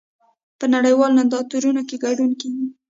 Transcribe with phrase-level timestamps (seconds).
[0.59, 2.67] په نړیوالو نندارتونونو کې ګډون کیږي